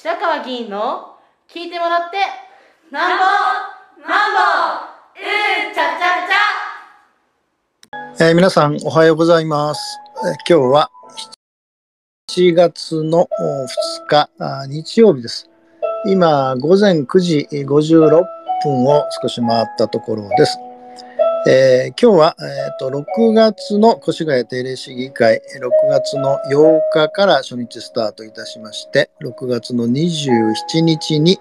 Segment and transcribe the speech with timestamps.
[0.00, 1.16] 白川議員の
[1.52, 2.18] 聞いてもらって
[2.92, 3.24] なんぼ
[4.08, 4.38] なんぼ
[5.18, 6.22] うんちゃちゃ
[8.14, 9.80] ちゃ、えー、皆さんおはようございます、
[10.24, 10.90] えー、今日は
[12.30, 13.28] 7月の
[14.06, 15.50] 2日日曜日です。
[16.06, 18.08] 今午前9時56
[18.62, 20.58] 分を少し回ったところです。
[21.50, 31.40] えー、今日は、えーと、6月の越谷定例市議会、6月の8日から初日スタートいたしまして、6月の27日に、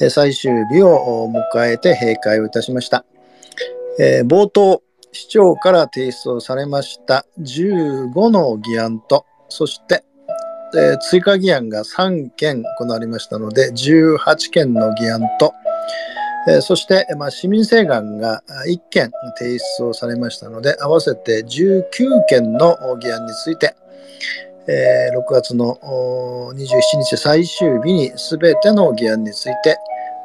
[0.00, 3.04] えー、最終日を迎えて閉会をいたしました。
[4.00, 4.82] えー、冒頭、
[5.12, 10.02] 市長から提出をされました15の議案と、そして、
[10.74, 15.54] えー、追加議案が3件行われましたので、18件の議案と、
[16.48, 21.84] えそして、まあ、市民請願が1件提出をされましたので、合わせて19
[22.28, 23.74] 件の議案について、
[24.66, 25.78] え6月の
[26.54, 29.76] 27日最終日に全ての議案について、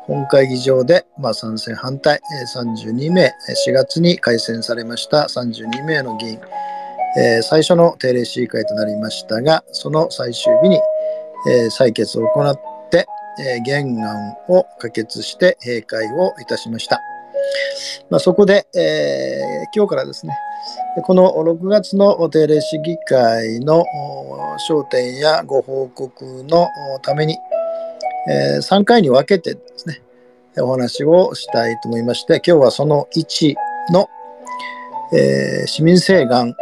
[0.07, 2.19] 本会議場で、まあ、賛成反対
[2.55, 3.33] 32名、
[3.67, 6.39] 4月に改選されました32名の議員、
[7.17, 10.79] え最初の定例市議会となりましたが、その最終日に、
[11.49, 12.74] え採決を行って、
[13.39, 17.01] え原案を可決して閉会をいたしました。
[18.09, 20.37] まあ、そこで、えー、今日からですね、
[21.03, 23.85] この6月の定例市議会の
[24.67, 26.67] 焦点やご報告の
[27.01, 27.37] ために、
[28.29, 30.01] えー、3回に分けてですね、
[30.57, 33.55] お話をしたいと思いまして、今日はその1
[33.91, 34.09] の、
[35.13, 36.55] えー、市民請願、えー、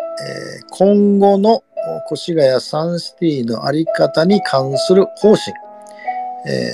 [0.72, 1.64] 今後の
[2.12, 5.54] 越谷サンシティの在り方に関する方針、
[6.46, 6.72] え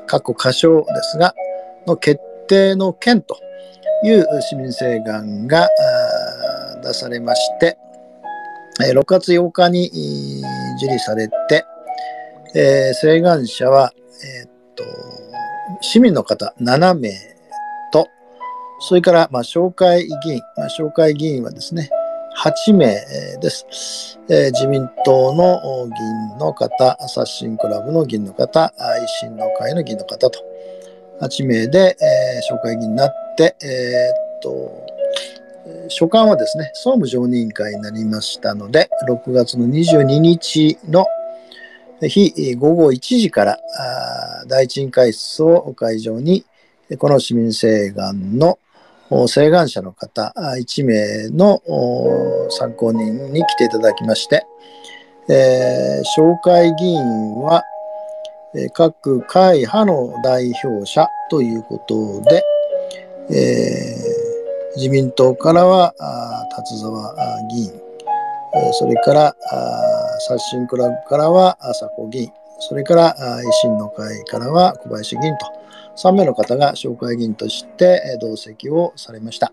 [0.00, 1.34] ー、過去過小ですが、
[1.86, 3.38] の決定の件と
[4.04, 5.68] いう市民請願が
[6.82, 7.78] 出されまして、
[8.80, 9.90] 6月8日に
[10.78, 11.64] 受理されて、
[12.54, 13.92] えー、請願者は、
[14.42, 14.84] えー、っと
[15.80, 17.10] 市民の方7名
[17.92, 18.08] と、
[18.80, 21.90] それから、まあ、紹介議員、まあ、紹介議員はですね、
[22.38, 22.94] 8名
[23.40, 24.18] です。
[24.28, 25.92] えー、自民党の議
[26.34, 30.44] 員の方、刷新クラブの議員の方、維新の会の議員の方と、
[31.22, 34.86] 8名で、えー、紹介議員になって、えー、っと、
[35.88, 41.06] 所管はですね、総務常任会になりましたので、6月の22日の
[42.02, 43.58] 日午後1時から
[44.46, 46.44] 第一委員会室を会場に、
[46.98, 48.58] この市民請願の
[49.10, 51.62] 請願者の方1名の
[52.50, 54.46] 参考人に来ていただきまして、
[55.28, 57.02] えー、紹介議員
[57.42, 57.62] は
[58.72, 62.42] 各会派の代表者ということで、
[63.30, 65.94] えー、自民党からは
[66.56, 67.14] 達沢
[67.50, 67.72] 議員、
[68.72, 69.36] それから
[70.28, 75.65] 刷新クラブからは朝子議員、それから維新の会からは小林議員と、
[75.96, 79.52] 3名の方が紹介議員として同席をされました。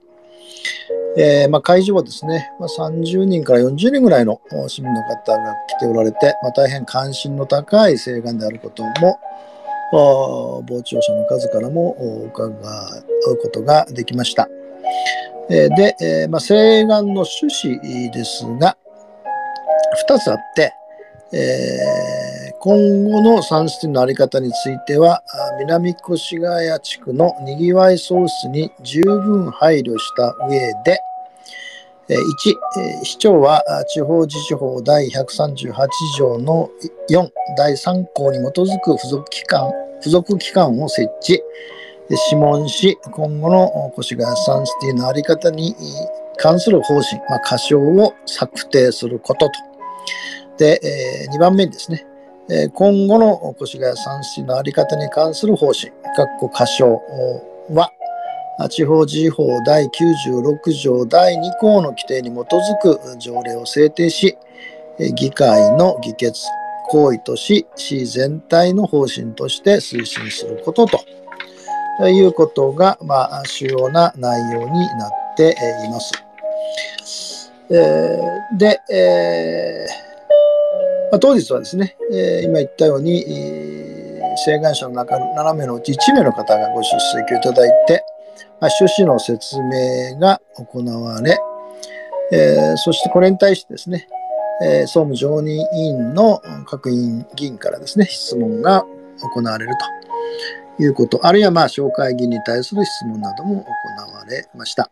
[1.15, 9.19] えー、まあ、会場はですね、まあ、30人から40人ぐらいの市民の方が来ておられて、まあ、大変関心の高い請願であることも、
[9.91, 11.95] 傍聴者の数からも
[12.33, 14.49] 伺うことができました。
[15.49, 18.75] えー、で、えー、ま、請願の趣旨ですが、
[20.07, 20.73] 2つあって、
[21.31, 25.21] えー、今後の産出の在り方については、
[25.59, 30.97] 南越谷地区のにぎわい創出に十分配慮した上で、
[32.07, 35.73] 1、市長は地方自治法第138
[36.17, 36.69] 条の
[37.09, 39.69] 4、第3項に基づく付属機関
[39.99, 41.41] 付属機関を設置、
[42.31, 45.75] 諮問し、今後の越谷サンシティの在り方に
[46.37, 49.51] 関する方針、まあ、箇所を策定することと。
[50.57, 52.07] で、え、2番目にですね、
[52.49, 57.01] え、今後の越谷三市の在り方に関する方針、括弧箇所
[57.69, 57.89] は、
[58.69, 64.37] 地方自治法第96条第2項の規定に基づく条例を制定し、
[65.15, 66.41] 議会の議決
[66.89, 75.55] 行為とし、市全体の方針として推進することということが、まあ、主要な内容になって
[75.85, 76.11] います。
[77.69, 80.12] えー、で、えー
[81.13, 88.03] まあ、当日はですね、えー、今言ったように、えー、請願者の中の7名のうち1名の方がご出席をいただいて、
[88.59, 91.37] まあ、趣旨の説明が行われ、
[92.31, 94.07] えー、そしてこれに対してですね、
[94.63, 98.83] えー、総務常任委員の各委員議員からですね、質問が
[99.21, 99.71] 行われる
[100.79, 104.89] ということ、あるいはまあ紹介議員に対する質問なども行われました。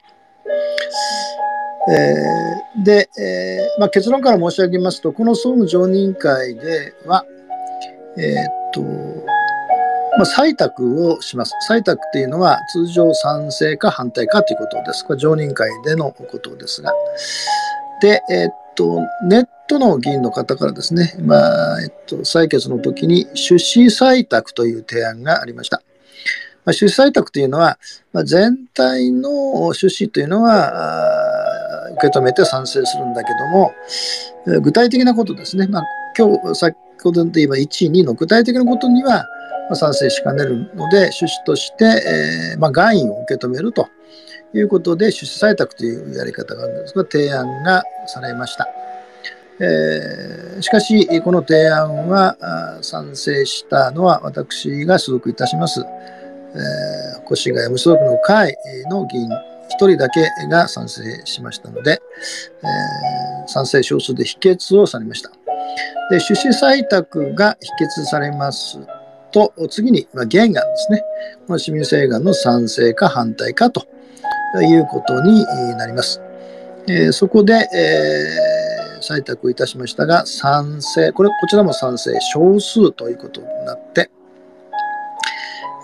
[1.89, 7.25] えー、で、えーまあ、結論から申し上げますと、この総務常任会では、
[8.18, 8.81] えー、っと、
[10.18, 11.54] まあ、採択をします。
[11.68, 15.06] 採択っていうのは通常賛成か反対かということです。
[15.06, 16.94] これ常任会でのことですが。
[18.01, 25.81] で、えー、っと、ネットの議員の方からですね、まあ、えっと、採決の時に出資採択という提案がありました。
[26.66, 27.80] まあ、出資採択というのは、
[28.13, 31.61] まあ、全体の出資というのは
[32.01, 33.71] 受け止めて賛成するんだけども、
[34.62, 35.83] 具体的なことですね、まあ、
[36.18, 39.25] 今日、先ほどで言えば1位、2位の具体的なことには、
[39.74, 43.88] 賛成しかねるので、趣旨として、えー、まあ、外員を受け止めると
[44.53, 48.68] いうことで、出資採択というやり方があるんですが、提案がされました。
[49.59, 52.36] えー、しかし、この提案は
[52.81, 58.57] 賛成したのは私が所属いたします、えー、越谷無所属の会
[58.89, 59.30] の議員
[59.79, 62.01] 1人だけが賛成しましたので、
[62.63, 65.31] えー、賛成少数で否決をされました。
[66.09, 68.79] で出資採択が否決されます
[69.31, 71.03] と、次に、まあ、原案ですね。
[71.47, 73.85] この市民請願の賛成か反対かと
[74.62, 75.45] いうことに
[75.77, 76.21] なります。
[76.88, 84.09] えー、そこで、えー、採択いたしましたが、賛成、これ、こちらも賛成、少数ということになって、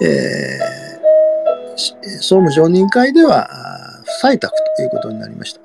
[0.02, 1.78] えー、
[2.18, 3.48] 総務常任会では
[4.22, 5.62] 採択ということになりました。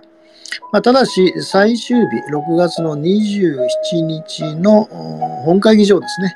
[0.72, 4.84] まあ、ただし、最終日、6月の27日の
[5.44, 6.34] 本会議場ですね、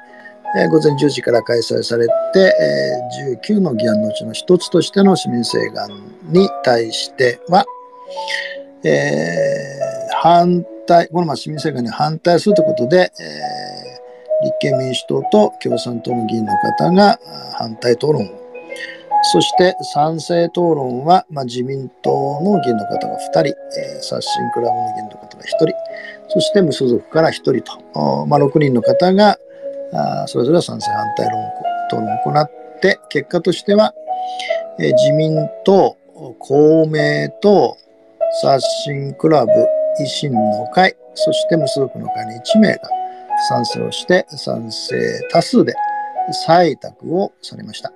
[0.58, 5.88] え午前10時から開催されて、え19の議案のうちの一つとしての市民請願
[6.28, 7.64] に対しては、
[8.84, 17.18] えー、反対、このま市民請願に反対するということで、えー、立憲民主党と共産党の議員の方が
[17.58, 18.45] 反対討論を、
[19.32, 25.74] そして賛成討論は、まあ、自民党の議員の方が2人、えー、刷新クラブの議員の方が1人、
[26.28, 29.38] そして無所属から1人と、まあ、6人の方が
[29.92, 31.40] あそれぞれ賛成反対論
[31.88, 32.50] 討論を行っ
[32.80, 33.94] て、結果としては、
[34.78, 35.96] え自民党、
[36.38, 37.76] 公明党、
[38.42, 39.52] 刷新クラブ、
[40.00, 42.80] 維新の会、そして無所属の会の1名が
[43.48, 44.96] 賛成をして、賛成
[45.30, 45.74] 多数で
[46.46, 47.92] 採択をされました。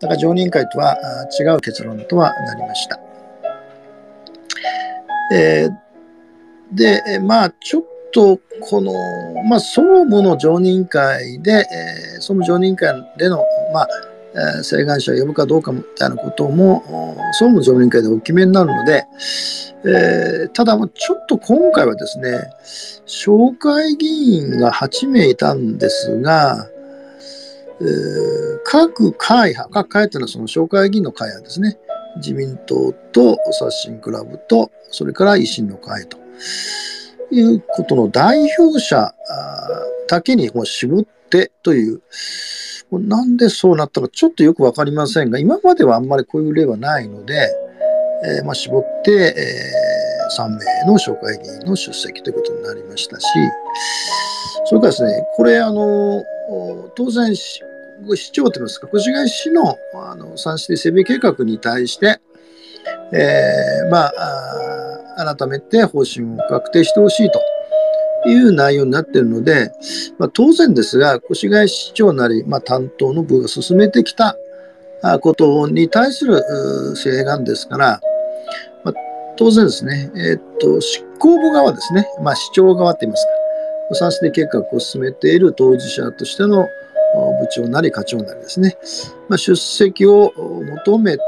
[0.00, 0.96] だから常任会とは
[1.38, 3.00] 違う結論とはなりました。
[5.32, 8.92] えー、で、まあ、ちょっと、この、
[9.44, 13.88] まあ、総務の常任会で、えー、総務常任会での、まあ、
[14.34, 16.82] えー、請願者を呼ぶかどうかみたいなことも、
[17.32, 19.04] 総務常任会でお決めになるので、
[19.84, 22.50] えー、ただ、ちょっと今回はですね、
[23.06, 26.68] 紹介議員が8名いたんですが、
[27.80, 31.78] えー、各会派、各会というのはその紹介議員の会派ですね。
[32.16, 36.18] 自民党と刷新クラブと、それから維新の会と。
[37.30, 39.14] いうことの代表者
[40.08, 42.00] だけにもう絞ってという、
[42.90, 47.48] なんでそうなったかちょっとよくわかりませんが、今まではあんまりこういう例はないので、
[48.24, 53.26] えー、まあ、絞って、えー、3名の紹介議員の出席ということになりましたし、
[54.66, 56.24] それからですね、これ、あの、
[56.94, 57.62] 当然、市
[58.32, 62.20] 長といいますか、越谷市のあの産地整備計画に対して、
[63.12, 67.40] えー、まあ、改めて方針を確定してほしいと。
[68.26, 69.70] いう内容になっているので、
[70.18, 74.36] まあ、当然ですが、越谷市長なり、まあ、担当の部が進めてきた
[75.20, 76.42] ことに対する
[76.96, 78.00] 請願ですから、
[78.84, 78.94] まあ、
[79.36, 83.30] 当然ですね、えー、っと、執行部側ですね、まあ、市長側といいますか、
[83.94, 86.66] 産地計画を進めている当事者としての
[87.40, 88.76] 部長なり課長なりですね、
[89.28, 90.32] まあ、出席を
[90.84, 91.22] 求めて、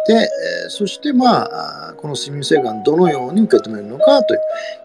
[0.68, 4.34] そしてまあ、この市民請願どのように受け止めるのかと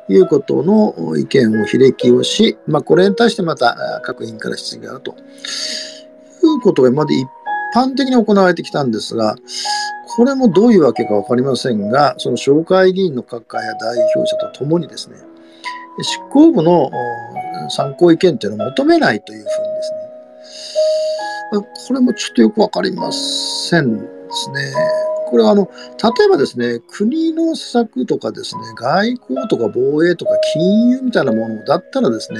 [0.07, 5.13] いうことの意見を比歴をし、まあ、これに対してまた各委員から質疑があるとい
[6.57, 7.27] うことが今まで一
[7.75, 9.35] 般的に行われてきたんですが、
[10.15, 15.17] これもどういうわけか分かりませんが、その紹介議員の各会や代表者とともにですね、
[16.01, 16.89] 執行部の
[17.69, 20.05] 参考意見というのを求めないというふうにですね、
[21.87, 24.73] これもちょっとよくわかりませんですね。
[25.27, 25.69] これはあの、
[26.17, 32.39] 例えばですね、国の施策とかですね、外交とか防衛とか金融みたいなものだったらですね、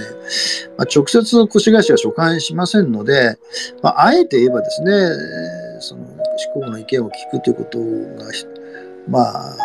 [0.77, 3.38] まあ、直接越谷市は所管しませんので、
[3.82, 4.91] まあ、あえて言えばですね、
[5.79, 6.05] その
[6.38, 7.79] 執行部の意見を聞くということ
[8.24, 8.32] が、
[9.08, 9.58] まあ、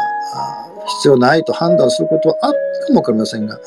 [0.98, 3.60] 必要ないと判断することはあったかもわかりませんが、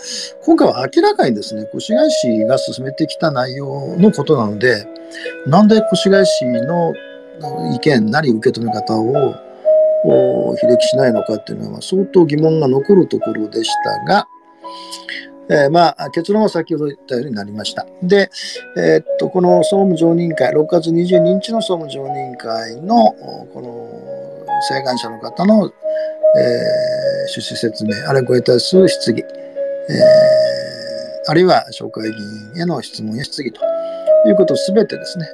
[0.43, 4.85] 今回は明らかにですね、越谷市が進めてきた内容のことなので、
[5.47, 6.93] なんで越谷市の
[7.73, 14.27] 意見なり受け止め方を比歴しないのかっていうのは相当疑問が残るところでしたが、
[15.49, 17.85] えー、まあ、結論は先ほど言ったようになりました。
[18.01, 18.29] で、
[18.77, 23.11] えー、っと、この総務常任会、6月22日の総務常任会の、
[23.53, 24.13] この、
[24.69, 25.71] 請願者の方の、えー、
[27.27, 32.17] 趣旨説明、あるいはご得たす質疑、えー、あるいは紹介議
[32.55, 33.61] 員への質問や質疑と
[34.25, 35.27] いうことすべてですね、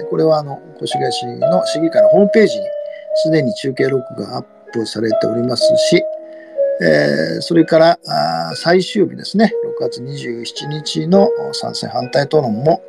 [0.00, 2.66] えー、これはあの、越谷市の市議会のホームページに
[3.22, 6.02] すでに中継録がアップされておりますし、
[6.82, 12.82] えー、それからあ最終日ですね、6月27日の賛成反対討論も、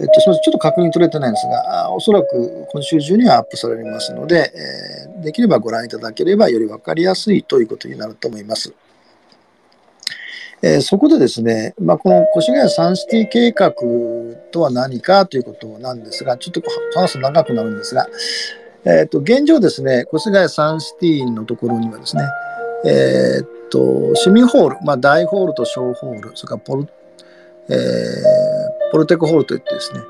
[0.00, 8.72] えっと、ちょっと確認取れてないんですが、おそらく今週中にはアップされますので、えー、できればご覧いただければより分かりやすいということになると思います。
[10.62, 13.72] えー、そこでですね、まあ、この越谷サンシティ計画
[14.50, 16.62] とは何かということなんですが、ちょっと
[16.94, 18.08] 話すと長くなるんですが、
[18.84, 22.22] えー、と現状ですね、越谷サンシティのところにはですね、
[22.84, 26.88] えー、っと、市民ホール、まあ、大ホールと小ホール、それからポル、
[27.70, 30.00] えー、ポルテクホールといってですね、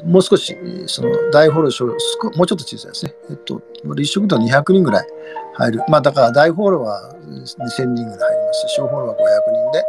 [0.00, 3.14] えー、もう少し、その大ホール、小もうちょっと小さいですね。
[3.30, 5.06] えっと、立食と200人ぐらい
[5.54, 5.84] 入る。
[5.88, 9.84] まあ、だから大ホールは2000人ぐらい入りますし、小ホールは500人で、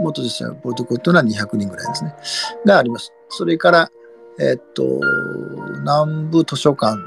[0.00, 2.14] もっと実際ポルテクホールというのは200人ぐらいですね。
[2.66, 3.12] があります。
[3.28, 3.90] それから、
[4.38, 5.00] えっと、
[5.80, 6.98] 南部図書館、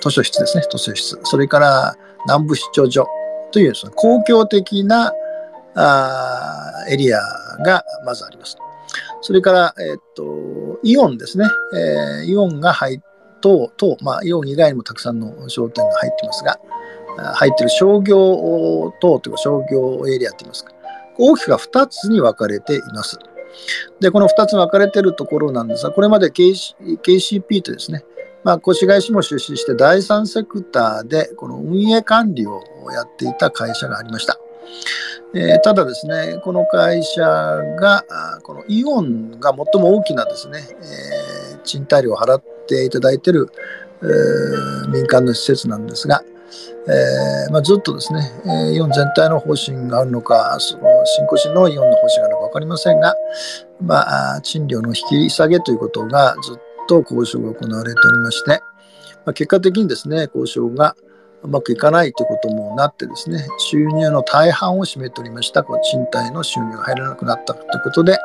[0.00, 1.18] 図書室ですね、図書室。
[1.24, 3.08] それから、南部出張所
[3.50, 5.12] というその公共的な
[5.74, 7.20] あエリア
[7.64, 8.56] がまずあります。
[9.20, 11.46] それから、えっと、イオンですね。
[11.74, 13.00] えー、イオンが入っ
[13.40, 16.58] と、と、まあ、イオン以外にもたくさんの商店が入ってますが、
[17.34, 20.72] 入ってる商業等というか商業エリアといいますか、
[21.18, 23.18] 大きくは2つに分かれています。
[24.00, 28.04] で、この2つに分かれているところなんですが、これまで KCP とですね、
[28.44, 34.38] まあ、越谷市も出資して第三セクターでこの運営管理をやっていた会社がありました。
[35.34, 38.04] えー、ただですね、この会社が、
[38.42, 40.60] このイオンが最も大きなですね、
[41.52, 43.48] えー、賃貸料を払っていただいている、
[44.02, 46.22] えー、民間の施設なんですが、
[46.86, 53.14] えーまあ、ずっとですね、えー、イオン全体の方針があるのか、その新興市のイオンの方針があるのか分かりませんが、
[53.80, 58.60] まあ、賃料の引き下げということがずっと交渉が行われておりまして、
[59.24, 60.96] まあ、結果的にですね、交渉が
[61.42, 68.16] うまくいかないということもなってですね、収入の大半を占めておりました、この賃貸の収入が入らなくなったということで、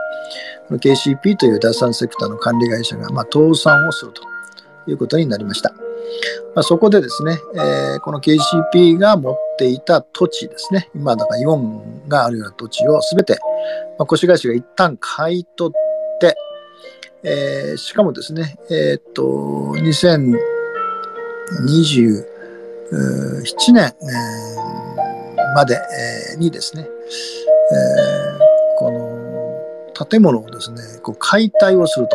[0.67, 4.21] この KCP という第三セクターの管理会社が、ま倒産をすると
[4.87, 5.73] いうことになりました。
[6.55, 13.37] まあ、そこでですね、えー、この KCP が持っていた土地ですね、今だからイオンがあるような土地をすべて、
[13.97, 16.35] まあ、越谷市が一旦買い取って、
[17.23, 19.23] えー、しかもですね、えー、っと、
[19.77, 20.35] 2027
[23.73, 23.95] 年、
[25.55, 25.79] まで、
[26.35, 26.87] え、にですね、え、
[28.77, 29.17] この
[30.05, 32.07] 建物をですね、こう解体をする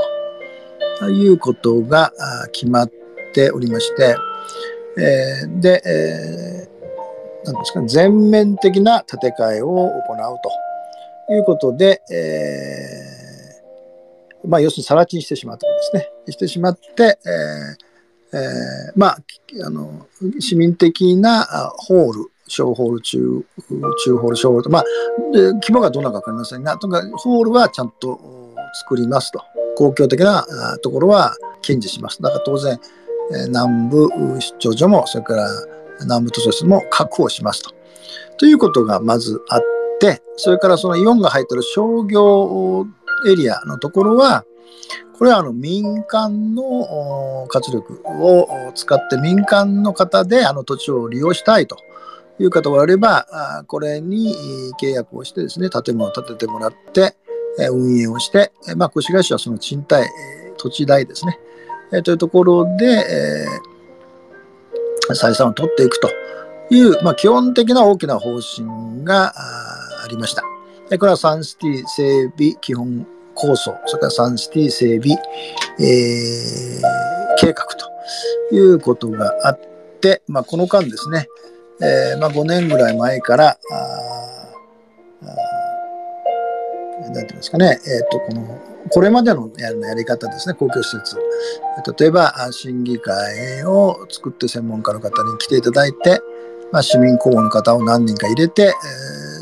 [1.01, 2.13] ということが
[2.53, 2.91] 決まっ
[3.35, 4.15] ておりまして、
[4.99, 9.93] えー、で、えー、なんですか、全面的な建て替えを行う
[11.27, 13.22] ということで、えー
[14.47, 16.33] まあ、要するに更地にしてしまうということですね。
[16.33, 17.93] してしまって、えー
[18.35, 19.19] えー、まあ、
[19.65, 20.07] あの、
[20.41, 21.45] 市民的な
[21.77, 23.45] ホール、小ホール、中、
[24.05, 24.85] 中ホール、小ホールと、まあ、
[25.33, 29.43] 規模がどんなかわかりませんが、とかホールはちゃんと作りますと。
[29.77, 30.47] 公共的な
[30.83, 31.35] ところは
[31.67, 32.21] 堅持します。
[32.23, 32.79] だから当然、
[33.49, 34.09] 南部
[34.41, 35.49] 出張所も、それから
[36.01, 37.71] 南部図書室も確保しますと。
[38.39, 39.63] ということがまずあっ
[40.01, 42.87] て、それからそのイオンが入ってる商業
[43.29, 44.45] エリアのところは、
[45.19, 51.77] これはあの民間の活力を使って民間の方であの土地を利用したいと
[52.41, 54.35] いう方があれば、これに
[54.81, 57.15] 契約をしてですね、建物を建ててもらって、
[57.71, 60.09] 運営をして、まあ、越谷市はその賃貸、
[60.57, 61.39] 土地代ですね、
[62.03, 63.47] というところで、
[65.11, 66.09] 採算を取っていくと
[66.71, 69.35] いう、まあ、基本的な大きな方針が
[70.05, 70.43] ありました。
[70.99, 75.17] これはサンシティ整備基本構想、それからサンシティ整備、
[75.81, 79.61] えー、計画ということがあっ
[80.01, 81.27] て、まあ、この間ですね、
[81.81, 83.59] えー、まあ、5年ぐらい前から、
[87.03, 91.17] なんていうんですかね、え、ー、と、この、これまでのややり方ですね、公共施設。
[91.99, 96.21] 例えば、審議会を作って専門家の方に来ていただいて、
[96.71, 98.71] まあ、市民公募の方を何人か入れて、えー、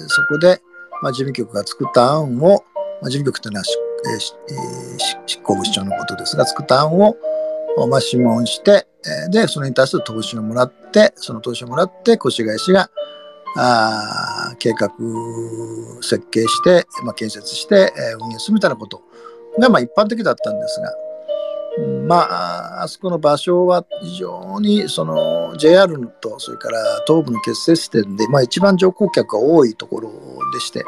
[0.09, 0.63] そこで、
[1.03, 2.65] まあ、事務局が作った案を、
[3.01, 3.65] まあ、事務局というのは、
[4.13, 7.17] えー、執行部市長のことですが、作った案を、
[7.89, 8.87] まあ、諮問して、
[9.31, 12.91] で、それに対する投資をもらって、その投資をもらって、越谷市が、
[13.57, 14.91] あ計画
[16.03, 19.03] 設計して、まあ、建設して、えー、運営するみたいなこと
[19.59, 20.93] が、まあ、一般的だったんですが、
[22.07, 30.11] まあ、あそこの場所は非常にその JR とそれから東部の結節点で、まあ、一番乗降客が多いところ
[30.51, 30.85] でして、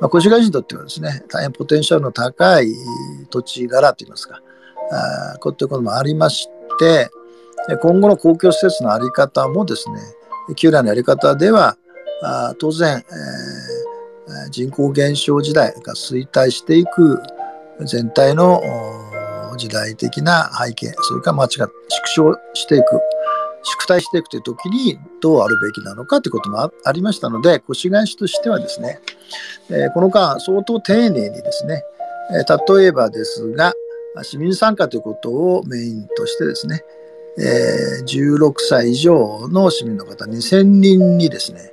[0.00, 2.72] まあ、越谷人にとってはですね大変ポテンシャルの高い
[3.30, 4.40] 土地柄といいますか
[5.34, 7.10] あこういったこともありまして
[7.82, 10.00] 今後の公共施設の在り方もですね
[10.56, 11.76] 旧来のやり方では
[12.22, 13.04] あ当然、
[14.28, 17.22] えー、人口減少時代が衰退していく
[17.86, 18.60] 全体の
[19.56, 21.70] 時代的な背景、それから間違縮
[22.06, 23.00] 小していく、
[23.62, 29.00] 縮退していくという時にどうあるべきなのかということもありましたので、越谷市としてはですね、
[29.70, 31.82] えー、この間相当丁寧にですね、
[32.32, 33.72] えー、例えばですが、
[34.22, 36.82] 市民参加ということをメインとしてですね、
[37.38, 41.72] えー、16歳以上の市民の方2000人にですね、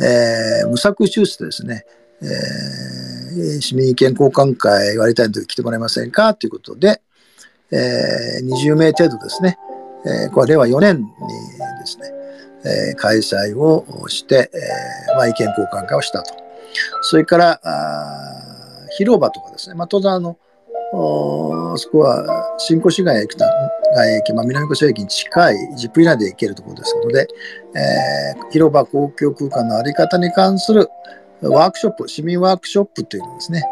[0.00, 1.84] えー、無作手術ですね、
[2.22, 7.02] えー、市民意見交換会やりたいので来てもらえませんかということで、
[7.70, 9.58] えー、20名程度ですね、
[10.06, 12.12] えー、これ令和4年にですね、
[12.90, 16.34] えー、開催をして、えーまあ、意見交換会をしたと。
[17.02, 20.36] それからあ広場とかですね、まあ、当然あの
[20.92, 27.26] そこは新越谷駅外駅、まあ、南越駅に近い10分以内で行けるところですので、
[27.74, 30.88] えー、広場公共空間の在り方に関する
[31.42, 33.62] ワークショップ、市民ワークショップというのですね、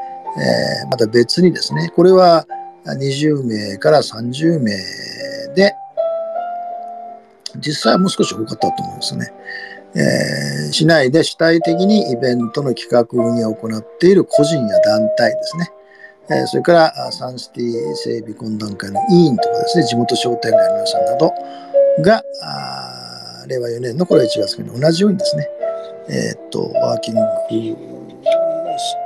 [0.82, 2.46] えー、また別にですね、これは
[2.86, 4.72] 20名から30名
[5.54, 5.74] で、
[7.58, 9.32] 実際はもう少し多かったと思うんですね。
[9.96, 15.70] えー、市内で主体的にイベントの企画運営を行っている個人や団体ですね。
[16.30, 21.32] えー、それからサンシティ整備懇談会の委員とかですね、地元商店街の皆さんなど
[22.00, 22.24] が、
[23.46, 25.48] 令和4年のこれ1月に同じようにですね、
[26.08, 27.20] えー、っと、ワーキング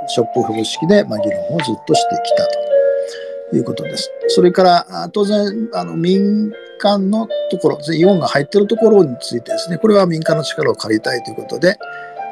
[0.08, 2.67] ショップ方式で、まあ、議論をずっとしてきたと。
[3.52, 4.10] いうことです。
[4.28, 11.76] それから、当然、あの民間のところ、イオンが入っているところについてですね、これは民間の力を借りたいということで、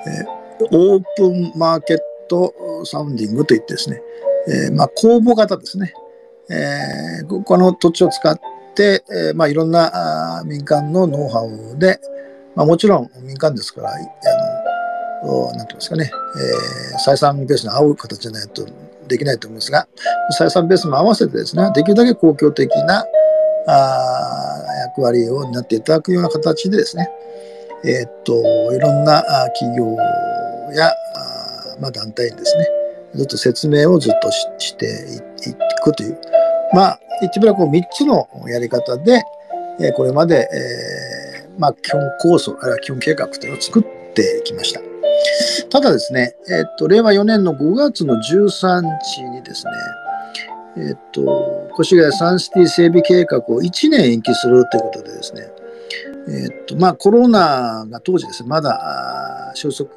[0.06, 4.02] えー、オープンマーケットサウンディングといってですね、
[4.48, 5.92] えー、まあ、公募型ですね、
[6.48, 8.38] えー、この土地を使っ
[8.74, 11.98] て、え、まあ、いろんなあ民間のノウハウで、
[12.54, 18.66] まあ、もちろん民間ですから、あの、なんていうんですかね、え、採算ベースに合う形じゃないと
[19.06, 19.88] できないと思いますが、
[20.38, 23.04] 採算ベースも合わせてですね、できるだけ公共的な
[23.68, 24.56] あ
[24.96, 27.10] 役割を担っていただくような形でですね、
[27.84, 29.22] えー、っと、いろんな
[29.58, 29.86] 企業
[30.72, 30.92] やあ、
[31.80, 32.68] まあ、団体にですね、
[33.14, 34.86] ずっと説明をずっとして
[35.48, 36.18] いくという、
[36.74, 39.22] まあ、言ってみればこう3つのやり方で、
[39.80, 43.82] えー、これまで、えー、まあ、基本構想、あるいは基本計画というのを作っ
[44.14, 44.80] てきました。
[45.70, 49.72] ただですね、えっと、令和4年の5月の13日にですね、
[50.78, 55.48] えっと、越谷サンシティ整備計画を1年延期するということでですね、
[56.28, 59.90] えっと、まあコロナが当時ですね、まだ収束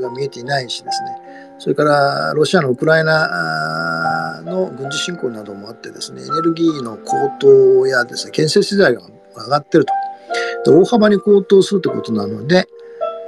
[0.00, 1.18] が見えていないしですね、
[1.58, 9.02] それからロシアのウクライナの軍事侵攻などもあってですね、エネルギーの高騰やですね、建設資材が
[9.36, 9.92] 上がっていると。
[10.66, 12.66] 大幅に高騰するということなので、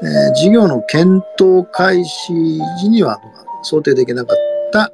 [0.02, 2.32] えー、事業の検討開始
[2.80, 3.18] 時には
[3.62, 4.36] 想定できなかっ
[4.72, 4.92] た、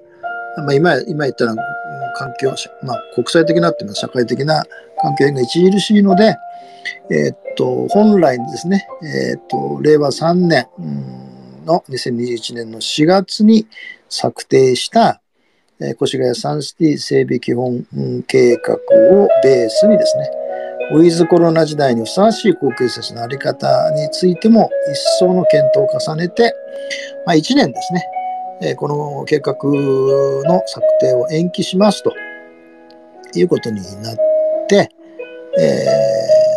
[0.58, 1.54] まあ、今今言ったら
[2.14, 4.62] 環境、まあ、国際的なっていうのは社会的な
[5.00, 6.36] 関係が著しいので、
[7.10, 10.68] えー、っと本来ですね、えー、っと令和3年
[11.64, 13.66] の2021年の4月に
[14.08, 15.20] 策定した、
[15.80, 17.84] えー、越谷サンシティ整備基本
[18.26, 20.30] 計画をベースにですね、
[20.94, 26.54] ウィズコロナ時代にふさわしい公共施設の在り方についても一層の検討を重ねて、
[27.24, 28.04] まあ、1年ですね、
[28.60, 32.12] えこの計画の策定を延期しますと
[33.34, 34.16] いうことになっ
[34.68, 34.90] て、
[35.58, 35.86] え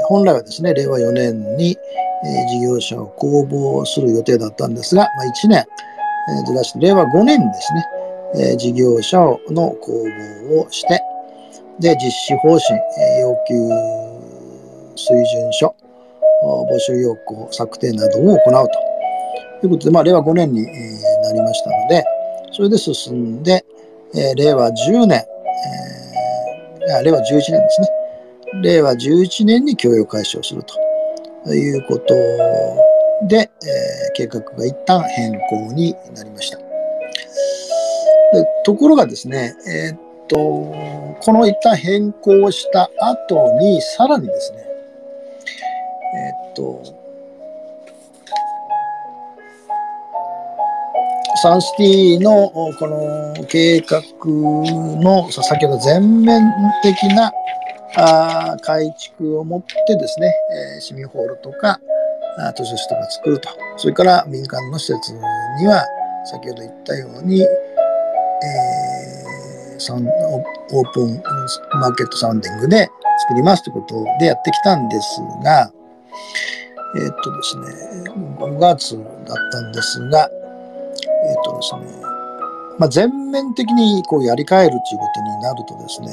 [0.04, 1.78] ー、本来はですね、令和4年に、
[2.26, 9.18] え事業者を公募する予定だったんですが、まあ、1年、えずらして、令和5年にですね、え事業者
[9.50, 9.92] の公
[10.52, 11.02] 募をして、
[11.80, 14.15] で、実施方針、え要求
[14.96, 15.76] 水準書、
[16.44, 18.68] 募集要項策定などを行う
[19.62, 22.04] ということで、まあ、令和5年に、えなりましたので、
[22.52, 23.66] それで進んで、
[24.14, 25.24] えー、令和10年、
[26.88, 27.88] えー、令和11年ですね。
[28.62, 30.64] 令和11年に供与開始をする
[31.44, 32.14] ということ
[33.28, 33.50] で、えー、
[34.16, 36.58] 計画が一旦変更になりました。
[36.58, 36.64] で
[38.64, 44.65] ところがですね、えー、っと、この一旦変更した後に、さらにですね、
[46.16, 46.82] えっと、
[51.42, 56.42] サンシティのこの計画の先ほど全面
[56.82, 57.32] 的な
[57.98, 60.34] あ改築をもってですね、
[60.76, 61.80] えー、市民ホールとか
[62.56, 63.50] 図書室とか作ると。
[63.78, 65.86] それから民間の施設には
[66.26, 71.22] 先ほど言ったように、えー、オープン
[71.80, 72.90] マーケットサウンディングで
[73.28, 75.72] 作りますということでやってきたんですが、
[76.96, 77.66] え、っとですね、
[78.38, 82.06] 5月だったんですが、えっとですね、
[82.78, 86.08] まあ、全面的にこうやり替えるということになるとですね、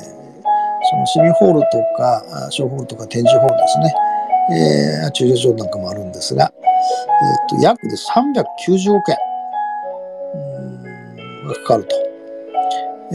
[0.91, 3.95] その市民ホールとか、小ホールとか展示ホールですね、
[4.51, 9.17] えー、駐車場なんかもあるんですが、えー、と約で390億円
[11.47, 11.97] がかかると。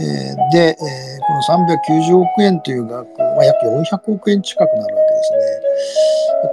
[0.00, 5.57] ー、で、えー、この390億円という額は約400億円近くなるわけですね。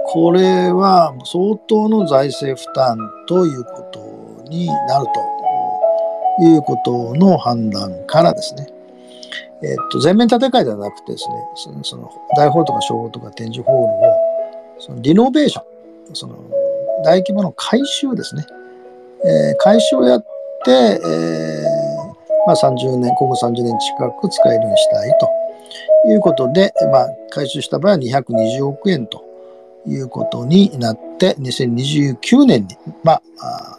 [0.06, 5.06] これは相当の財政負担ということになる
[6.38, 8.66] ということの判断からですね、
[9.62, 16.36] えっと、全面建て替えではなくてですね、そのその大ホールとか小ホールとか展示ホールをそのリノベーション、その
[17.04, 18.44] 大規模の改修ですね、
[19.24, 20.26] えー、改修をやっ
[20.64, 21.86] て、えー
[22.46, 25.28] まあ、30年、今後30年近く使えるようにしたいと
[26.08, 29.25] いうことで、まあ、改修した場合は220億円と
[29.86, 33.78] いうことになって、2029年に、まあ、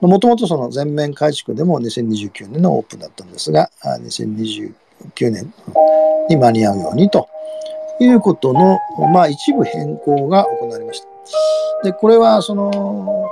[0.00, 4.72] もともとその全面改築でも2029年のオープンだったんですが、2029
[5.30, 5.52] 年
[6.28, 7.28] に間に合うようにと
[8.00, 8.78] いうことの、
[9.12, 11.08] まあ、一部変更が行われました。
[11.84, 13.28] で、これは、その、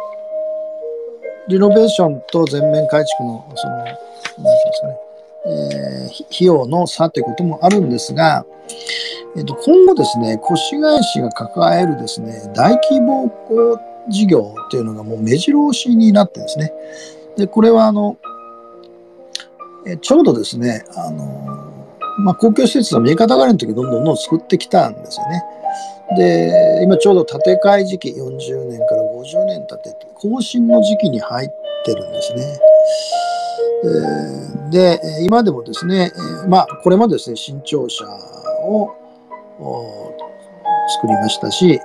[1.48, 4.98] リノベーションと全面改築の、その、なんていうんですかね、
[5.46, 8.44] えー、費用の差ということもあるんですが、
[9.36, 13.30] えっ、と、今後ですね、越谷市が抱えるですね、大規模
[14.08, 16.72] 事業というのがもう目白押しになってですね、
[17.36, 18.16] で、これはあの、
[19.86, 21.72] えちょうどですね、あの、
[22.18, 25.42] まあ、公共施設の見え方がの時どんどんどんどん作ってきたんですよね。
[26.16, 31.48] で、今ちょうど建て替え時期40年から50年経てて、更新の時期に入っ
[31.84, 32.58] てるんですね。
[34.70, 36.10] で、今でもですね、
[36.48, 38.06] まあ、これもですね、新庁舎
[38.64, 38.90] を
[39.58, 41.80] 作りましたし、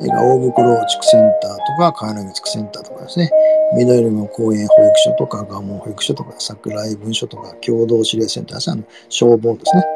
[0.00, 3.30] 大袋地区センターとか、川柳地区センターとかですね、
[3.74, 9.82] 緑の公園保育所とか、蒲門保育所とか、桜井分所とか、共同指令センターさん消防ですね。
[9.82, 9.88] そ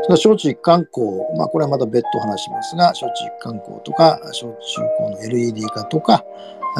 [0.00, 4.56] れから小中一貫校、まあこれはまた別途話しますが、小中一貫校とか、小中
[4.98, 6.24] 高の LED 化とか、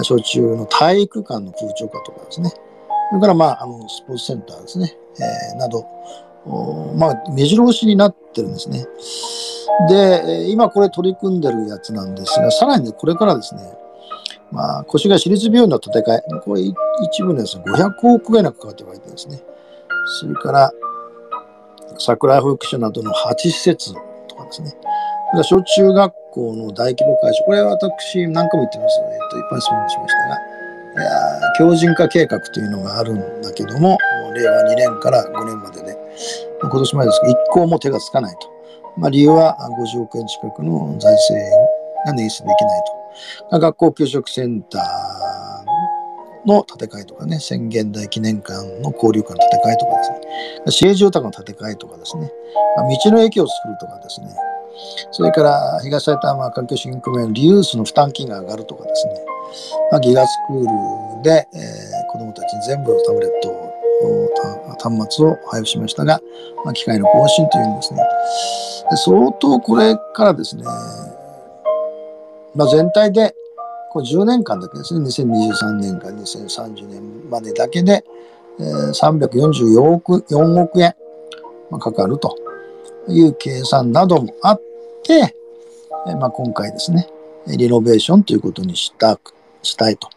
[0.03, 2.51] 小中の体育館の空調化とかですね。
[3.11, 4.95] それからまあ、あの、スポーツセンターですね。
[5.19, 5.87] えー、など、
[6.95, 8.85] まあ、目白押しになってるんですね。
[9.89, 13.61] で、今これ取り組んでるやつなんですが、さらに、ね、これからですね、
[14.51, 16.63] まあ、越谷市立病院の建て替え、これ
[17.03, 19.41] 一部のやつ500億円がかかってるわけですね。
[20.21, 20.73] それから、
[21.99, 23.93] 桜井保育所などの8施設
[24.29, 24.77] とかですね。
[25.43, 30.37] 小中学校の大規模改修、これは私何回も言ってますので、えっと、一般質問しましたが、
[30.97, 33.99] いや強靭化計画というのがあるんだけども、
[34.35, 35.97] 令和2年から5年までで、
[36.63, 38.56] 今年までですけど、一向も手がつかないと。
[38.99, 39.57] まあ、理由は
[39.95, 41.35] 50億円近くの財政
[42.07, 42.83] が捻出できない
[43.51, 43.59] と。
[43.59, 50.21] 学校給食センターの建て替えとかね、宣言台記念館の交流館の建て替えとかですね、
[50.69, 52.31] 市営住宅の建て替えとかですね、
[53.05, 54.29] 道の駅を作るとかですね、
[55.11, 59.15] それから東埼玉環境資源組合のリユースの負担金が上がるとかですね、
[59.91, 60.59] まあ、ギガスクー
[61.17, 63.66] ルで、えー、子どもたちに全部のタブレットを
[64.79, 66.21] 端末を配布しましたが、
[66.65, 68.01] まあ、機械の更新というんですね。
[68.91, 70.65] で相当これからですね、
[72.55, 73.35] まあ、全体で
[73.91, 78.05] これ10年間だけですね、2023年から2030年までだけで、
[78.61, 80.95] えー、344億 ,4 億円、
[81.71, 82.37] まあ、かかると
[83.09, 84.61] いう計算などもあっ
[85.03, 85.35] て、
[86.09, 87.09] えー、まあ、今回ですね、
[87.47, 89.19] リノベーションということにした
[89.63, 90.09] したいと。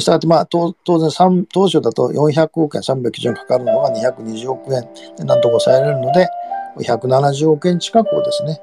[0.00, 6.28] したがって、まあ、当然、当初だと400億円、390円かかるのが220億円でなんとか抑えられるので、
[6.78, 8.60] 170億円近くをですね、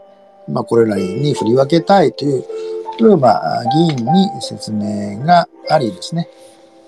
[0.48, 6.28] まあ、これらに振り分けたいという、まあ、議員に説明がありですね、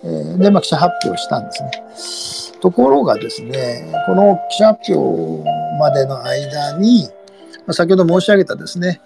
[0.03, 1.51] で、まあ、記者発表したんで
[1.95, 2.51] すね。
[2.61, 5.49] ところがですね、この記者発表
[5.79, 7.07] までの間に、
[7.65, 9.01] まあ、先ほど申し上げたですね、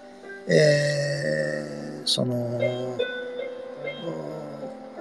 [0.48, 2.58] えー、その、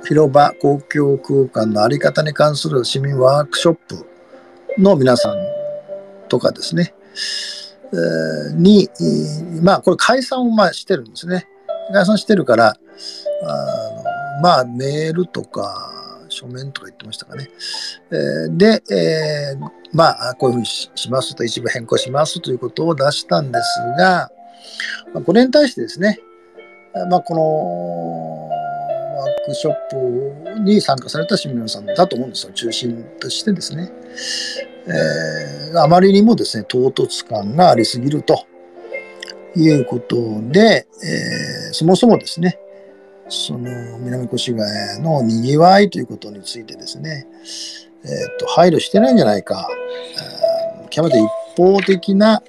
[0.08, 4.06] 広場公共空間の在り方に関する市民ワークショップ
[4.78, 5.38] の皆さん
[6.28, 6.94] とかですね、
[7.92, 8.90] えー、に、
[9.62, 11.48] まあこれ解散をまあしてるんですね。
[11.92, 12.78] 解散してるから、あ
[14.42, 17.50] まあメールとか書面とか言ってましたかね。
[18.12, 24.30] えー、で、えー、まあ、こういうふうにしますと、一部変更しますということを出したんですが、
[25.14, 26.20] ま、これに対してですね、
[27.10, 28.55] まあ、この
[29.16, 33.92] ワークショップに参加された市民の皆さんだと思うんですよ、中心としてですね。
[34.88, 38.46] えー、あまりにもですね、唐突感がありすぎると
[39.56, 40.16] いうこと
[40.52, 42.60] で、えー、そもそもですね、
[43.30, 47.26] その南越谷のにぎわいということについてですね、
[48.04, 49.68] えー、と配慮してないんじゃないか、
[50.90, 52.44] 極めて一方的な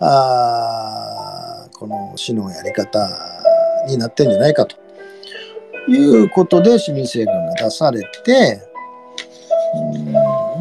[0.00, 3.08] あこの市のやり方
[3.86, 4.87] になってんじゃないかと。
[5.88, 8.62] いうことで市民請願が出されて、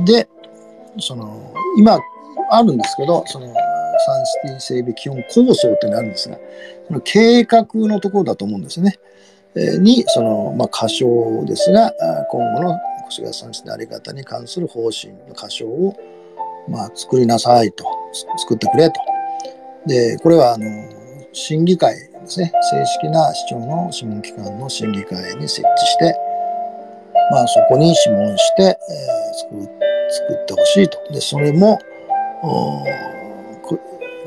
[0.05, 0.27] で、
[0.99, 1.99] その今
[2.49, 6.37] あるんですけど、そのサンシティ整備基本構想っていうのがあるんですが、
[6.87, 8.99] その計画のところだと思うんですね。
[9.79, 11.91] に、その、まあ、歌唱ですが、
[12.29, 12.77] 今後の
[13.09, 15.95] 越谷産地のあり方に関する方針の歌唱を、
[16.67, 17.85] まあ、作りなさいと、
[18.37, 18.99] 作ってくれと。
[19.87, 20.65] で、これは、あの、
[21.33, 26.13] 審議会ですね、正式な市長の諮問機関の審議会に設置して、
[27.31, 28.77] まあ、そこに諮問して、えー、
[29.33, 30.97] 作作ってほしいと。
[31.11, 31.79] で、それも、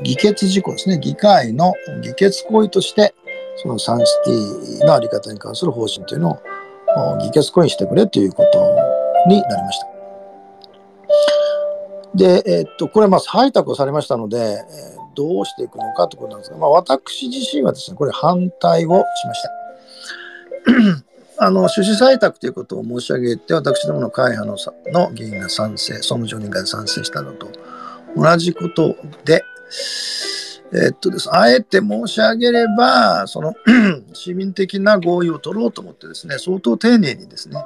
[0.02, 3.14] 議決事項ですね、議会の議決行為として、
[3.56, 6.30] そのサンシティのあり方に関する方針というの
[6.96, 9.86] を議決行為してくれということになりました。
[12.14, 19.51] で、えっと、これはまあ採択をされましたので、えどうしていくのかということなんですが、まあ、私自身はですね、これ反対をしました。
[21.42, 27.49] あの、趣旨採択ということを申し上げて、私どもの会派のの議員が賛成、総務上人が賛成したのと
[28.14, 29.42] 同じことで、
[30.73, 33.55] えっとです、あえて申し上げれば、その
[34.12, 37.64] 市民的な合意を取ろうと思ってですね、相当丁寧にですね、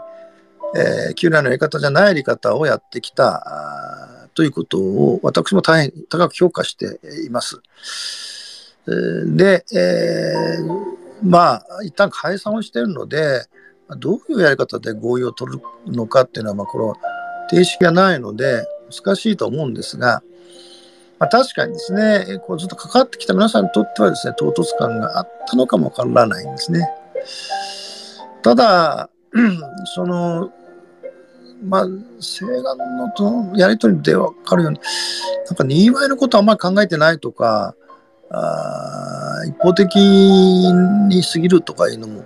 [0.77, 7.61] えー、旧来のやり方じゃないやり方をやってきたということを私も大変高く評価しています。
[8.87, 13.47] で、えー、まあ、一旦解散をしているので、
[13.99, 16.97] どういうやり方で合意を取るのかっていうのは、まあ、これは
[17.49, 20.23] 定式がないので難しいと思うんですが、
[21.19, 26.89] まあ、確かにですね、こうずっと関わってきた皆さんにとってはですね、唐突感があったのかもわからないんですね。
[28.43, 29.11] ただ、
[29.95, 30.53] その、
[31.65, 31.85] まあ、
[32.21, 34.81] 請願のとやり取りでわかるように、
[35.47, 37.75] なんか、にわいのことはあんまり考えてないとか、
[38.31, 42.25] あ一方的に過ぎるとかいうのも、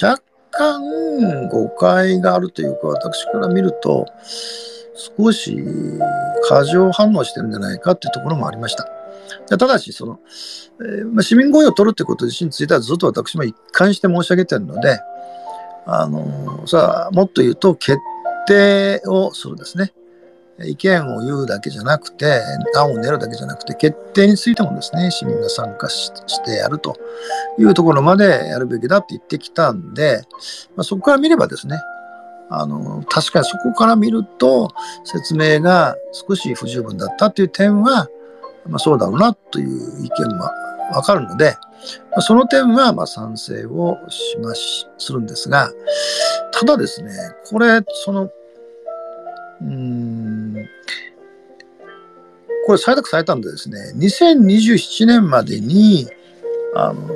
[0.00, 4.06] 若干誤解があるというか、私から見ると、
[5.18, 5.56] 少し
[6.48, 8.88] 過剰反応してるんじゃないかっていうところもありました。
[9.48, 10.20] ただし、その、
[10.80, 14.98] えー、まあ、市民合意を取るってこと自身についてはずっと私も一貫して申し上げてるので、
[15.86, 17.98] あのー、さあ、もっと言うと決
[18.46, 19.92] 定をするですね。
[20.64, 22.40] 意見を言うだけじゃなくて、
[22.76, 26.10] 案を練るだけじゃなくて、決定についてもですね、市民が参加し
[26.44, 26.96] てやると
[27.58, 30.22] いうところまでやるべきだって言ってきたんで、
[30.74, 31.78] まあ、そこから見ればですね、
[32.48, 34.70] あの、確かにそこから見ると、
[35.04, 38.08] 説明が少し不十分だったという点は、
[38.66, 40.44] まあ、そうだろうなという意見も
[40.94, 41.56] わかるので、
[42.14, 45.70] ま、その点はま賛成をします、するんですが、
[46.52, 47.10] ただですね、
[47.50, 48.30] これ、その、
[49.62, 50.54] うん、
[52.66, 56.08] これ採択されたんでですね、2027年までに、
[56.74, 57.08] あの、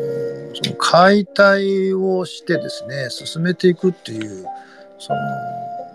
[0.54, 4.44] その解体をしてですね、進めていくっていう、
[4.98, 5.18] その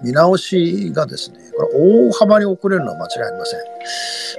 [0.04, 3.60] 見直しがですね、これ大幅に遅れるのは間違いありません。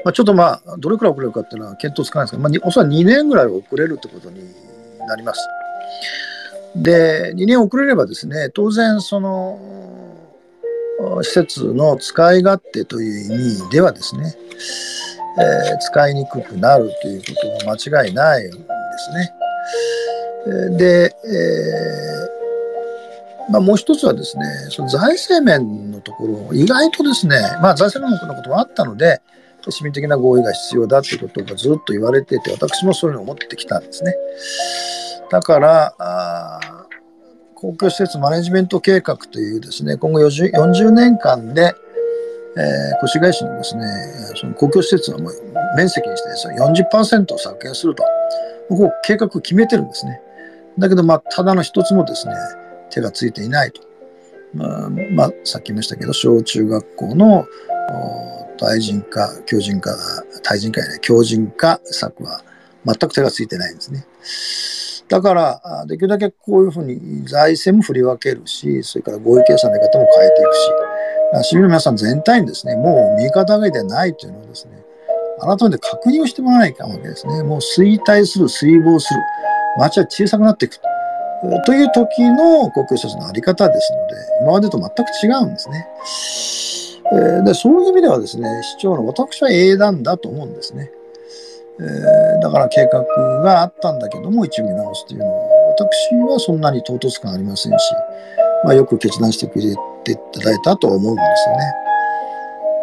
[0.04, 4.40] まあ、ちょっとまあ、どれくらい遅れるかっていうのは見当つかないですけど、まあ、おそらく2年ぐらい遅れるってことに
[5.06, 5.40] なります。
[6.82, 9.58] で、2年遅れればですね、当然その、
[11.22, 14.34] 施設の使い勝手という意味ではですね、
[15.38, 17.26] えー、使いにくくなるというこ
[17.60, 20.76] とは間違いないんですね。
[20.78, 22.36] で、えー
[23.50, 29.20] まあ、もう一つはですね、その財政面のところ、意外とですね、まあ、財政面のこともあったので、
[29.68, 34.14] 市民的な合意が必要だということがずっと言われてて、私もそういうのを思ってきたんですね。
[35.30, 36.60] だから、
[37.54, 41.74] 公共施設マネジメント計画というですね、今後 40, 年間で、
[42.58, 43.84] えー、越谷市のですね、
[44.36, 45.18] その公共施設の
[45.76, 48.02] 面積にしてですね、40%を削減すると、
[48.68, 50.20] ここ計画を決めてるんですね。
[50.78, 52.34] だけど、まあ、ただの一つもですね、
[52.90, 53.82] 手がついていないと。
[54.54, 57.46] まあ、まあ、さっき言いましたけど、小中学校の
[58.58, 59.96] 対人化、強人化、
[60.42, 62.42] 対人化やね、強人化策は
[62.84, 64.06] 全く手がついてないんですね。
[65.08, 70.54] だからできるだけこういうふうに財政も振り分けるしそれから合意計算のやり方も変えていく
[71.42, 74.84] し市民の皆さん全体にですねもう右肩上がりではないというのをですね
[75.40, 79.20] 改めて確認をしてもらわないかんわけですねもう衰退する水没する
[79.78, 80.80] 町は小さくなっていく
[81.64, 85.86] という時の公共施設のあり方ですので今までと全く違うんですね。
[87.12, 90.90] えー、でそういう意味ではですね市長の私は英断だと思うんですね。
[91.78, 93.02] えー、だから計画
[93.42, 97.84] があったんだけども一応見直すというのは私はそんなに唐突感ありませんし、
[98.64, 101.86] まあ、よく決断してくれていただいたと思うんですよね。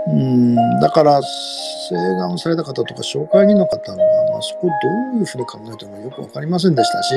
[0.05, 7.15] うんだから請願をされた方とか紹介人の方が、まあ、そこをどういうふうに考えてるのかよく分かりませんでしたし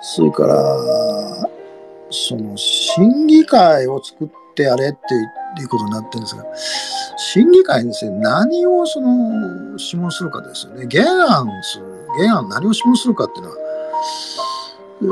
[0.00, 0.56] それから
[2.10, 4.98] その審議会を作ってやれって
[5.60, 6.44] いうことになってるんですが
[7.16, 9.08] 審議会にですね何をその
[9.76, 10.86] 諮問するかですよね。
[10.90, 11.04] 原
[11.38, 11.84] 案する。
[12.18, 13.56] 原案何を諮問するかっていうのは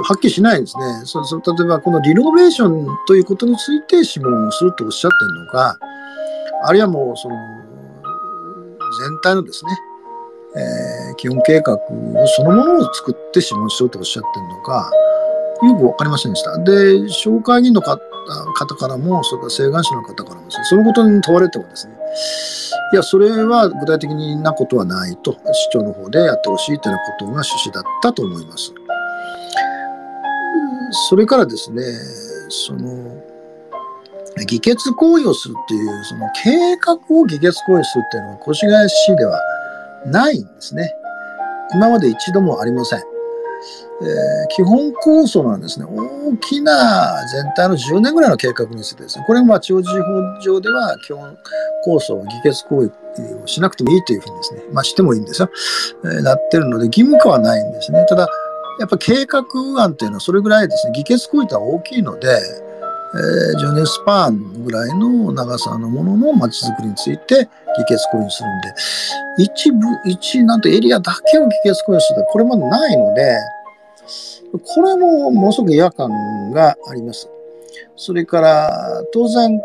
[0.04, 0.84] はっきりしないですね。
[1.04, 5.78] そそ例えばこのリノベーションということについて諮問をするとおっしゃってるのか
[6.64, 7.36] あるいはもうその
[9.00, 9.70] 全体のですね、
[10.56, 11.76] えー、基本計画
[12.36, 14.90] そのものを作って諮問しようとおっしゃってるのか
[15.62, 16.58] よく分かりませんでした。
[16.58, 16.72] で
[17.04, 18.00] 紹介人の方
[18.54, 21.94] 方からもそれから請願者の方からもそのことに問われてもですね
[22.92, 28.72] いやそれは具体的なことはないと市長の方でやってほしいというようなことが趣旨だったと思います。
[31.08, 31.82] それからですね
[32.48, 33.22] その
[34.46, 39.40] 議決行為をするっていう、その計画を議決行為するっていうのは越谷市では
[40.06, 40.92] ないんですね。
[41.72, 43.13] 今まで一度もありません。
[44.02, 51.36] えー、基本構想なんですね、大きな全体の10年ぐらいの計画についてですね、これも地方地方上では基本
[51.84, 52.92] 構想は議決行為
[53.42, 55.50] をしなくてもいいというふうにですね、まあしてもいいんですよ、
[56.04, 58.04] えー、なってるので義務化はないんですね。
[58.08, 58.26] ただ、
[58.80, 59.44] やっぱ計画
[59.80, 68.74] 案っていうのはそれぐらいですね、議決行為とは大きいので、えー、10年スパンぐらいの長さのものの街づくりについて議決行為にするんで、
[69.38, 73.38] 一部、一、なんとエリアだけを議決行為にするこれもないので、
[74.52, 77.28] これもものすごく違和感があります。
[77.96, 79.64] それから、当然、こ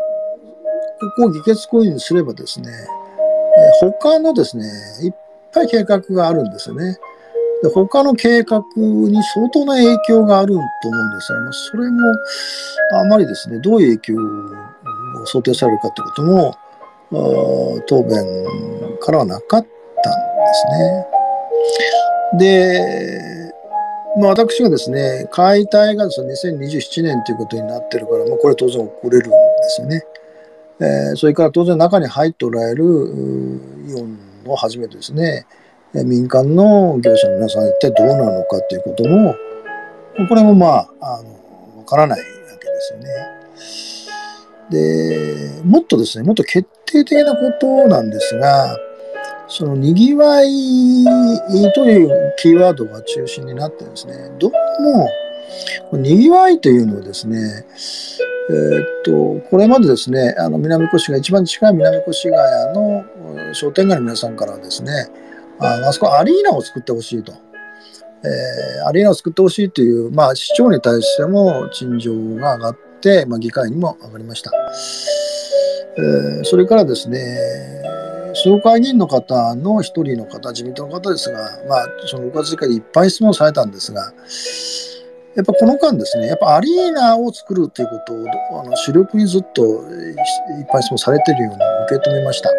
[1.16, 4.64] こを議決行為にすればですね、え他のですね、
[5.02, 5.12] いっ
[5.52, 6.98] ぱい計画があるんですよね。
[7.62, 11.98] で他の計画に相当な影響があると思うんですが、まあ、それも
[13.02, 16.54] あまりですね、どういう影響を想定されるかということも、
[17.86, 18.46] 答弁
[19.00, 19.66] からはなかったんで
[20.54, 22.38] すね。
[22.38, 23.39] で、
[24.18, 29.34] まあ、私がですね、解体がですね、2027年ということになってるから、まあ、これ当然遅れるんで
[29.68, 30.02] すよね。
[30.80, 35.46] えー、それから当然中に入っておられるイオンをはじめですね、
[35.92, 39.34] 民間の業者の皆さん一体どうなのかということも、
[40.28, 42.24] これもまあ、あの、わからないわ
[42.58, 43.10] けですよね。
[45.60, 48.76] で、もっとですね、もっと決定的なことなんですが、
[49.50, 51.04] そのにぎわい
[51.74, 57.66] というキーワードが中心になってですね、どうも、にぎわいというのはですね、
[58.48, 63.04] えー、っと、これまでですね、あの南越谷、一番近い南越谷の
[63.52, 64.92] 商店街の皆さんからですね、
[65.58, 67.32] ああそこアリーナを作ってほしいと。
[68.22, 74.52] えー、アリーナを作ってほしいという、まあ、市長に対しても陳情が上がって、まあ、議会にも上がりました。
[75.96, 77.18] えー、それからですね、
[78.34, 81.38] 総会議員の方の一人の方、自民党の方ですが、
[81.68, 84.12] まあ、その6月以下でいっぱい質問されたんですが、
[85.36, 91.56] やっぱこの間ですね、やっぱアリーナを作るということをあの主力にずっといっぱい質問されているように
[91.96, 92.50] 受け止めました。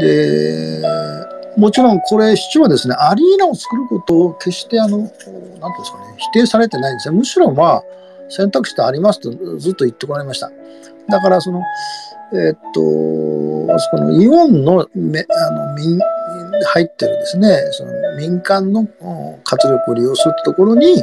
[0.00, 0.82] で、
[1.56, 7.14] もちろんこれ市長はですね、アリーナを作ることを決してあの、なんていうんですかね、否定されてないんですよ。
[7.14, 7.82] むしろまあ、
[8.28, 10.50] 選択肢とありますとずっと言ってこられました。
[11.08, 11.60] だからその、
[12.34, 12.80] え、っと、
[13.78, 18.86] そこのイオンのめあの民入ってるですね、その民間の
[19.44, 21.02] 活力を利用するところに、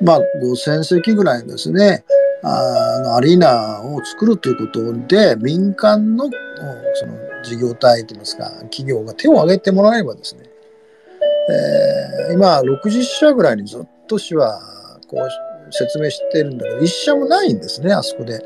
[0.00, 2.04] まあ、5000席ぐらいですね、
[2.42, 6.24] あのアリーナを作るということで、民間の
[6.94, 10.42] その事業体といいますか、企業が手を挙げてもらえばですね、
[12.28, 14.60] えー、今60社ぐらいにずっと市は
[15.08, 18.40] こう説明してるんだけど、1社もないんですね、あそこで。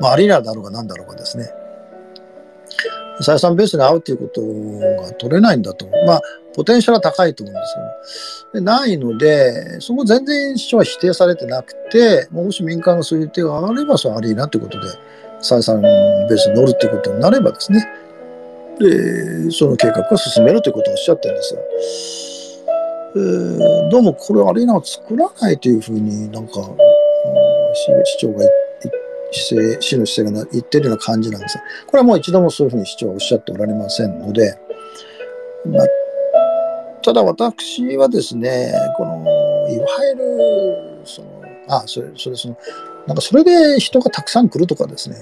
[0.00, 1.50] まあ、アリーナだろうが何だろうがですね。
[3.20, 4.40] 採算ベースに合うということ
[5.02, 5.86] が取れないんだと。
[6.06, 6.22] まあ、
[6.54, 7.74] ポテンシャルは高いと思うんです
[8.52, 8.60] けど。
[8.60, 14.86] でないので、そこ全然市長は否定されてなくて、もし民間がそういう手があれば、そうアリーナということで、
[15.42, 17.86] 採算ベースに乗るということになればですね、
[18.78, 21.60] でその計画を進めるということをおっしゃってるんですが、
[23.16, 28.50] えー、どうもこれアリーナを作らないというふうになんか、市長が言っ
[29.32, 34.58] 姿勢、市の姿勢が言ってるような感じなんですがこれはもう一度もそういうふうに市長はおっしゃっておられませんので、
[35.66, 35.86] まあ、
[37.02, 39.16] ただ私はですね、この、
[39.68, 42.58] いわゆる、その、あ、それ、それ、その、
[43.06, 45.16] なんかそれで人がたくさん来るとかですね、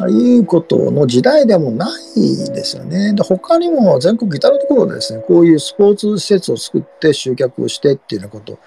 [0.00, 2.14] あいうことの時代でもない
[2.52, 3.12] ですよね。
[3.14, 8.58] で他にも全国至るところでですね、こういうスポーツ施設を作って集客をしてっていうようなこと。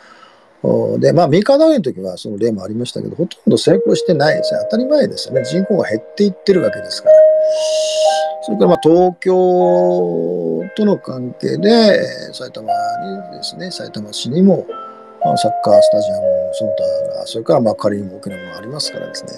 [0.99, 4.61] で、まあ、民間団体の時はその例もありましたけど、ほとんど成功してないですね。
[4.71, 5.43] 当たり前ですよね。
[5.43, 7.15] 人口が減っていってるわけですから。
[8.45, 12.71] それからまあ東京との関係で、埼玉
[13.31, 14.65] にですね、埼玉市にも
[15.35, 16.21] サッカースタジアム、
[16.53, 19.31] その他が、それからまあ仮にも大きなものがありますからですね。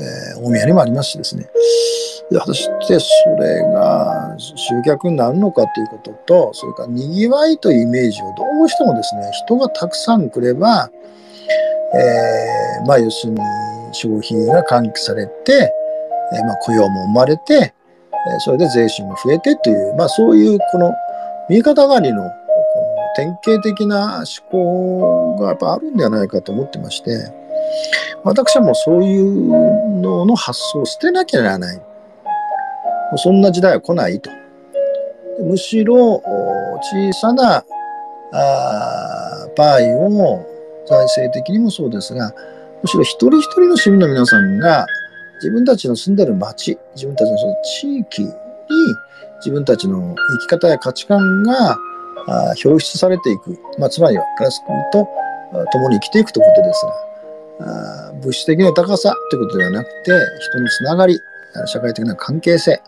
[0.00, 1.46] え、大宮にもありますしですね。
[2.30, 3.06] で果たしてそ
[3.40, 10.90] れが集客になるのかということと、それから賑わいというイメージをどうしてもですね、人がたくさん来れば、
[11.92, 13.40] えー、まあ要するに
[13.92, 15.72] 消費が喚起されて、
[16.32, 17.74] えー、まあ雇用も生まれて、
[18.12, 20.92] えそれで税収も増えてという、まあそういうこの
[21.48, 27.10] 右肩上がりのこの典型的な思考がやっぱあるんではないかと思ってまして、
[28.24, 31.82] 私はもうそういうのの発想を捨てなきゃならない。
[33.16, 34.30] そんな時代は来ないと。
[35.42, 36.22] むしろ
[36.82, 37.64] 小さな
[38.32, 40.44] あパイを
[40.86, 42.32] 財政的にもそうですが、
[42.82, 44.86] むしろ一人一人の市民の皆さんが
[45.36, 48.32] 自分たちの住んでる町、自分たちのその地域に
[49.38, 51.76] 自分たちの生き方や価値観が
[52.64, 53.58] 表出されていく。
[53.78, 55.08] まあ、つまりはクラス君と
[55.72, 57.09] 共に生きていくということですが、
[58.22, 61.18] 物質的な高さということではなくて、人のつながり、
[61.66, 62.80] 社会的な関係性、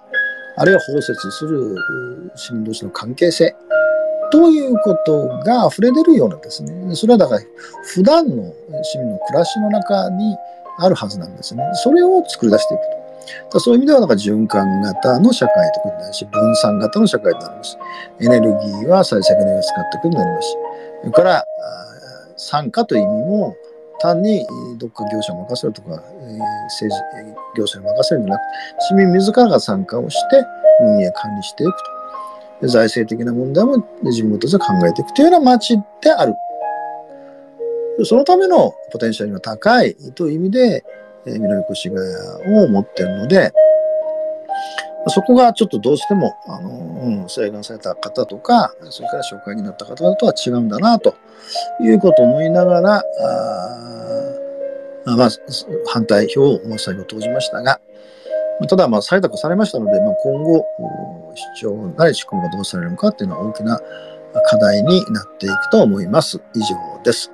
[0.56, 1.76] あるいは包摂する
[2.34, 3.54] 市民同士の関係性、
[4.30, 7.40] ということが溢れ出るようなですね、それはだから
[7.84, 8.52] 普段の
[8.82, 10.36] 市民の暮らしの中に
[10.78, 11.62] あるはずなんですね。
[11.74, 12.80] それを作り出していく
[13.50, 13.60] と。
[13.60, 17.78] そういう意味では、なんか循環型の社会ということになるし、分散型の社会となります、
[18.20, 20.48] エネルギーは再生可能に使っていくことになります、
[21.00, 21.44] それから、
[22.36, 23.54] 参加という意味も、
[24.03, 24.44] 単に
[24.78, 27.03] どっか業者を任せるとか、えー、政治
[27.57, 28.46] 行政に任せるんじゃなくて、
[28.88, 30.44] 市民自らが参加をして
[30.80, 32.68] 運営管理していくと。
[32.68, 36.34] 財政的な問題も自分たちで考えていくというような町である。
[38.05, 40.84] そのためのポテンシャルが高いという意味で、
[41.26, 41.90] えー、南越
[42.44, 43.53] 谷を持っているので、
[45.09, 51.16] そこがちょっとどうしても、あの、うん、請願された方とか、それから紹介になった方とは違うんだな、と
[51.80, 53.05] いうことを思いながら、
[55.07, 55.30] あまあ、
[55.88, 57.80] 反対票を最後投じましたが、
[58.68, 60.64] ただ、まあ、採択されましたので、まあ、今後、
[61.57, 63.80] 主張なり仕組みがどうされるのかっていうのは大きな
[64.46, 66.40] 課題になっていくと思います。
[66.55, 67.32] 以上です。